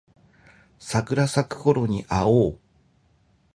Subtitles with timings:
[0.79, 2.59] 桜咲くころに会おう